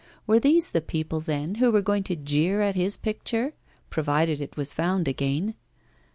[0.25, 3.53] Were these the people, then, who were going to jeer at his picture,
[3.91, 5.53] provided it were found again?